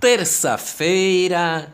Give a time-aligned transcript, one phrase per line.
[0.00, 1.70] Terça-feira,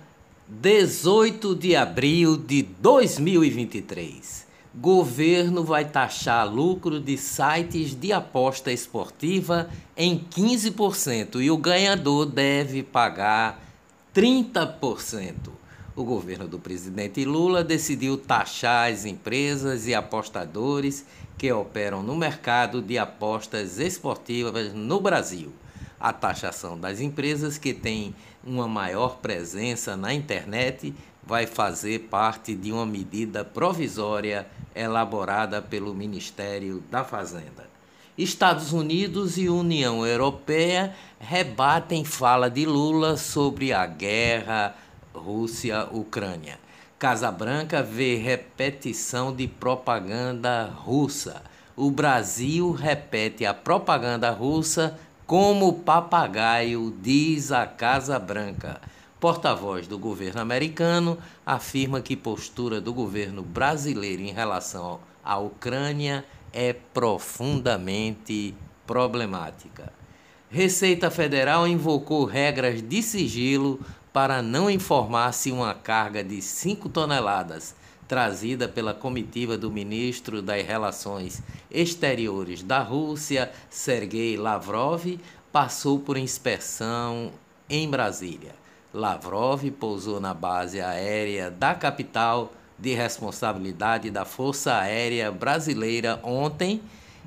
[0.48, 4.45] 18 de abril de 2023.
[4.75, 12.83] Governo vai taxar lucro de sites de aposta esportiva em 15% e o ganhador deve
[12.83, 13.62] pagar
[14.12, 15.52] 30%.
[15.95, 21.06] O governo do presidente Lula decidiu taxar as empresas e apostadores
[21.38, 25.52] que operam no mercado de apostas esportivas no Brasil
[25.99, 28.15] a taxação das empresas que têm
[28.45, 36.82] uma maior presença na internet vai fazer parte de uma medida provisória elaborada pelo Ministério
[36.90, 37.66] da Fazenda.
[38.16, 44.74] Estados Unidos e União Europeia rebatem fala de Lula sobre a guerra
[45.15, 46.59] Rússia-Ucrânia.
[46.98, 51.42] Casa Branca vê repetição de propaganda russa.
[51.76, 58.80] O Brasil repete a propaganda russa como papagaio, diz a Casa Branca.
[59.18, 66.73] Porta-voz do governo americano afirma que postura do governo brasileiro em relação à Ucrânia é
[66.73, 68.55] profundamente
[68.86, 69.92] problemática.
[70.48, 73.81] Receita Federal invocou regras de sigilo
[74.12, 77.75] para não informar se uma carga de 5 toneladas
[78.07, 85.19] trazida pela comitiva do ministro das Relações Exteriores da Rússia, Sergei Lavrov,
[85.53, 87.33] passou por inspeção
[87.69, 88.55] em Brasília.
[88.93, 96.81] Lavrov pousou na base aérea da capital de responsabilidade da Força Aérea Brasileira ontem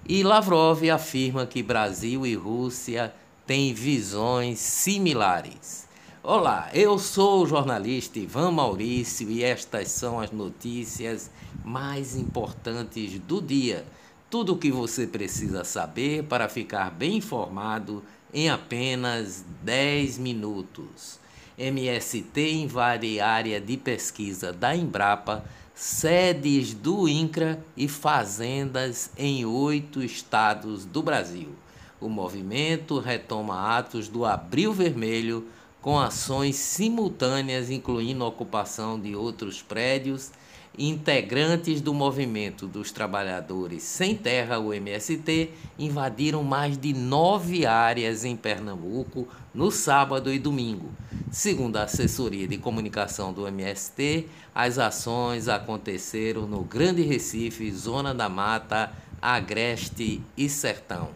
[0.08, 3.14] e Lavrov afirma que Brasil e Rússia
[3.46, 5.89] têm visões similares.
[6.22, 11.32] Olá, eu sou o jornalista Ivan Maurício e estas são as notícias
[11.64, 13.86] mais importantes do dia.
[14.30, 18.04] Tudo o que você precisa saber para ficar bem informado
[18.34, 21.22] em apenas 10 minutos.
[21.58, 30.84] MST invade área de pesquisa da Embrapa, sedes do INCRA e fazendas em oito estados
[30.84, 31.56] do Brasil.
[32.02, 35.48] O movimento retoma atos do Abril Vermelho
[35.82, 40.32] com ações simultâneas, incluindo a ocupação de outros prédios,
[40.78, 48.36] integrantes do movimento dos trabalhadores sem terra, o MST, invadiram mais de nove áreas em
[48.36, 50.90] Pernambuco no sábado e domingo.
[51.32, 58.30] Segundo a assessoria de comunicação do MST, as ações aconteceram no Grande Recife, Zona da
[58.30, 58.92] Mata,
[59.22, 61.10] Agreste e Sertão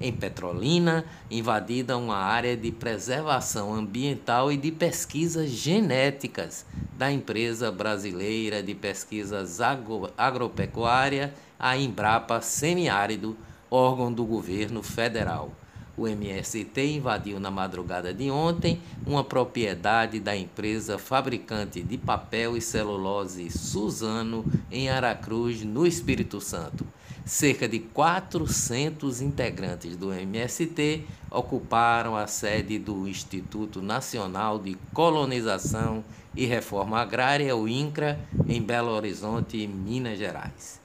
[0.00, 8.62] em Petrolina, invadida uma área de preservação ambiental e de pesquisas genéticas da empresa brasileira
[8.62, 13.36] de pesquisas agro agropecuária, a Embrapa Semiárido,
[13.70, 15.52] órgão do governo federal.
[15.96, 22.60] O MST invadiu na madrugada de ontem uma propriedade da empresa fabricante de papel e
[22.60, 26.86] celulose Suzano, em Aracruz, no Espírito Santo.
[27.26, 36.04] Cerca de 400 integrantes do MST ocuparam a sede do Instituto Nacional de Colonização
[36.36, 38.16] e Reforma Agrária, o INCRA,
[38.46, 40.80] em Belo Horizonte, Minas Gerais.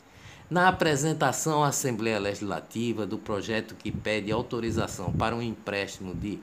[0.50, 6.40] Na apresentação à Assembleia Legislativa do projeto que pede autorização para um empréstimo de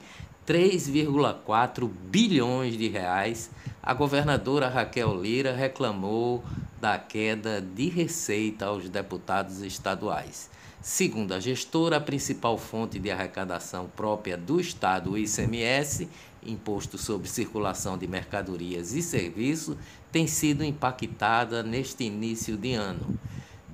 [0.47, 3.51] 3,4 bilhões de reais,
[3.83, 6.45] a governadora Raquel Lira reclamou
[6.81, 10.49] da queda de receita aos deputados estaduais.
[10.81, 16.09] Segundo a gestora, a principal fonte de arrecadação própria do Estado, o ICMS,
[16.41, 19.77] Imposto sobre Circulação de Mercadorias e Serviços,
[20.13, 23.19] tem sido impactada neste início de ano.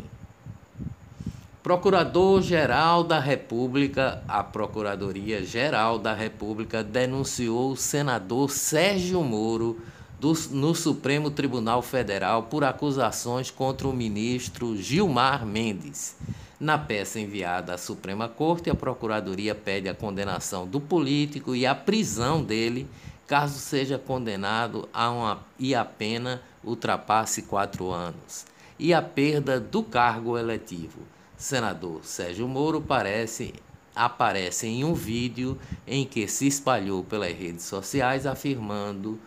[1.62, 9.78] Procurador-Geral da República, a Procuradoria-Geral da República denunciou o senador Sérgio Moro
[10.18, 16.16] do, no Supremo Tribunal Federal por acusações contra o ministro Gilmar Mendes.
[16.60, 21.74] Na peça enviada à Suprema Corte, a Procuradoria pede a condenação do político e a
[21.74, 22.86] prisão dele,
[23.26, 28.44] caso seja condenado a uma, e a pena ultrapasse quatro anos,
[28.78, 31.00] e a perda do cargo eletivo.
[31.34, 33.54] Senador Sérgio Moro parece,
[33.96, 39.18] aparece em um vídeo em que se espalhou pelas redes sociais afirmando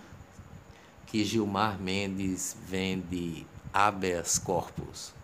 [1.07, 5.22] que Gilmar Mendes vende habeas corpus.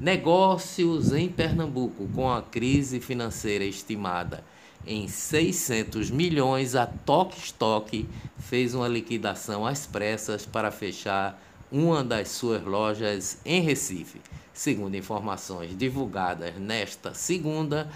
[0.00, 4.42] Negócios em Pernambuco, com a crise financeira estimada
[4.86, 11.40] em 600 milhões, a Tok Stock fez uma liquidação às pressas para fechar
[11.72, 14.20] uma das suas lojas em Recife.
[14.52, 17.88] Segundo informações divulgadas nesta segunda,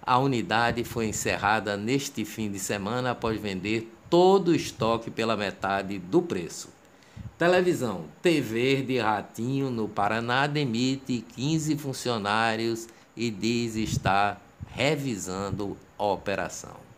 [0.00, 5.98] a unidade foi encerrada neste fim de semana após vender todo o estoque pela metade
[5.98, 6.68] do preço.
[7.36, 8.04] Televisão.
[8.22, 12.86] TV de Ratinho no Paraná demite 15 funcionários
[13.16, 16.93] e diz estar revisando a operação.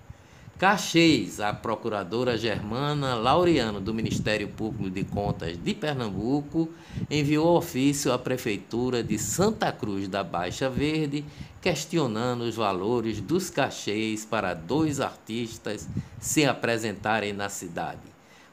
[0.59, 6.71] Cachês, a procuradora Germana Laureano do Ministério Público de Contas de Pernambuco
[7.11, 11.27] enviou ofício à Prefeitura de Santa Cruz da Baixa Verde
[11.61, 15.87] questionando os valores dos cachês para dois artistas
[16.19, 18.01] se apresentarem na cidade.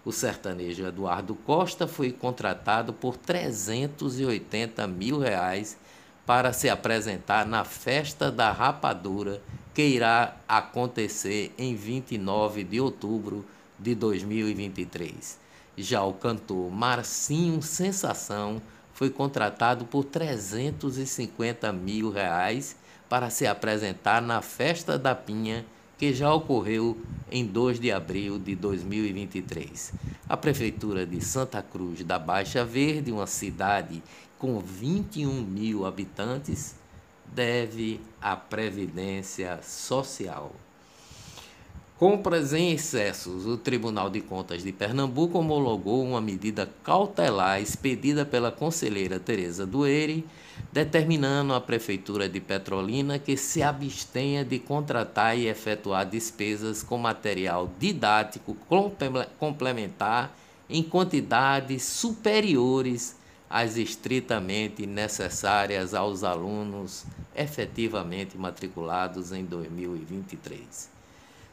[0.04, 5.78] O sertanejo Eduardo Costa foi contratado por 380 mil reais
[6.26, 9.42] para se apresentar na Festa da Rapadura
[9.74, 13.46] que irá acontecer em 29 de outubro
[13.80, 15.40] de 2023.
[15.76, 18.62] Já o cantor Marcinho Sensação
[18.94, 22.76] foi contratado por 350 mil reais
[23.10, 25.66] para se apresentar na Festa da Pinha,
[25.98, 26.98] que já ocorreu
[27.32, 29.94] em 2 de abril de 2023.
[30.30, 34.04] A Prefeitura de Santa Cruz da Baixa Verde, uma cidade
[34.38, 36.76] com 21 mil habitantes,
[37.34, 40.52] deve à Previdência Social.
[41.98, 43.46] Compras em excessos.
[43.46, 50.26] O Tribunal de Contas de Pernambuco homologou uma medida cautelar expedida pela conselheira Tereza Dueire,
[50.72, 57.72] determinando à Prefeitura de Petrolina que se abstenha de contratar e efetuar despesas com material
[57.80, 58.58] didático
[59.40, 60.36] complementar
[60.70, 63.16] em quantidades superiores
[63.54, 67.06] as estritamente necessárias aos alunos
[67.36, 70.90] efetivamente matriculados em 2023.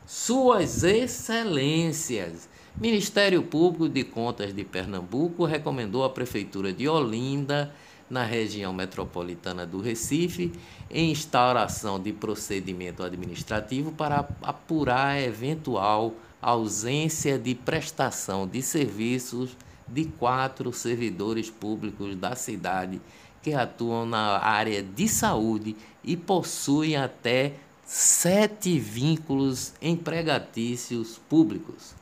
[0.07, 7.71] Suas Excelências, Ministério Público de Contas de Pernambuco recomendou à Prefeitura de Olinda,
[8.09, 10.51] na região metropolitana do Recife,
[10.91, 19.55] instauração de procedimento administrativo para apurar eventual ausência de prestação de serviços
[19.91, 23.01] de quatro servidores públicos da cidade
[23.43, 27.55] que atuam na área de saúde e possuem até
[27.85, 31.95] sete vínculos empregatícios públicos.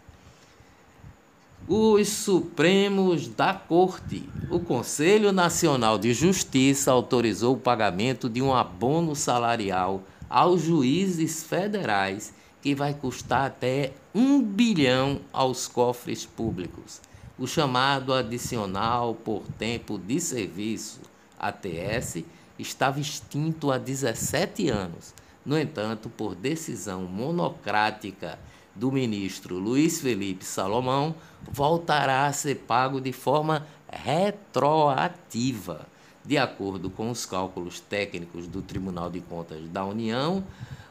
[1.66, 4.28] Os Supremos da Corte.
[4.50, 12.34] O Conselho Nacional de Justiça autorizou o pagamento de um abono salarial aos juízes federais
[12.60, 17.00] que vai custar até um bilhão aos cofres públicos
[17.38, 21.00] o chamado adicional por tempo de serviço,
[21.38, 22.24] ATS,
[22.58, 25.14] estava extinto há 17 anos.
[25.46, 28.38] No entanto, por decisão monocrática
[28.74, 31.14] do ministro Luiz Felipe Salomão,
[31.48, 35.86] voltará a ser pago de forma retroativa.
[36.24, 40.44] De acordo com os cálculos técnicos do Tribunal de Contas da União,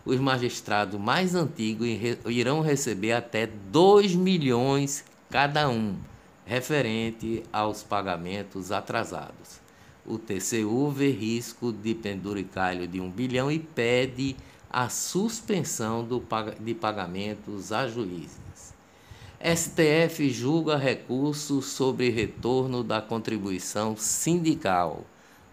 [0.05, 1.87] os magistrados mais antigos
[2.25, 5.97] irão receber até 2 milhões cada um
[6.47, 9.59] referente aos pagamentos atrasados.
[10.05, 14.37] O TCU vê risco de penduricalho de um bilhão e pede
[14.69, 16.23] a suspensão do,
[16.61, 18.73] de pagamentos a juízes.
[19.43, 25.01] STF julga recurso sobre retorno da contribuição sindical.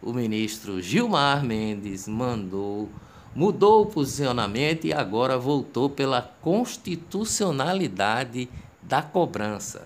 [0.00, 2.88] O ministro Gilmar Mendes mandou
[3.34, 8.48] mudou o posicionamento e agora voltou pela constitucionalidade
[8.80, 9.84] da cobrança.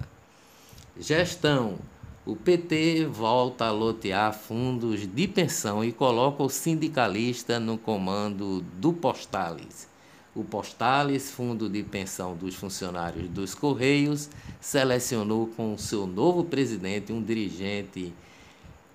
[1.00, 1.78] Gestão.
[2.26, 8.92] O PT volta a lotear fundos de pensão e coloca o sindicalista no comando do
[8.92, 9.86] Postales.
[10.34, 14.28] O Postales, fundo de pensão dos funcionários dos Correios,
[14.60, 18.12] selecionou com seu novo presidente um dirigente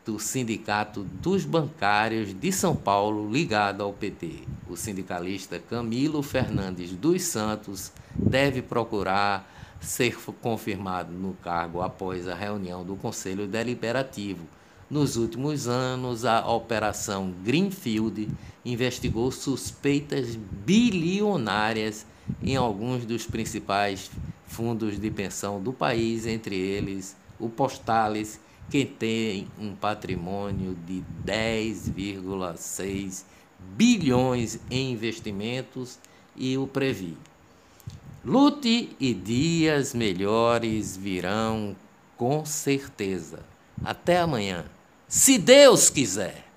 [0.05, 4.43] do Sindicato dos Bancários de São Paulo, ligado ao PT.
[4.69, 9.49] O sindicalista Camilo Fernandes dos Santos deve procurar
[9.83, 14.47] ser confirmado no cargo após a reunião do Conselho Deliberativo.
[14.89, 18.27] Nos últimos anos, a Operação Greenfield
[18.63, 22.05] investigou suspeitas bilionárias
[22.41, 24.09] em alguns dos principais
[24.45, 33.25] fundos de pensão do país, entre eles o Postales, que tem um patrimônio de 10,6
[33.75, 35.97] bilhões em investimentos,
[36.35, 37.17] e o Previ.
[38.25, 41.75] Lute e dias melhores virão
[42.15, 43.39] com certeza.
[43.83, 44.65] Até amanhã,
[45.07, 46.52] se Deus quiser.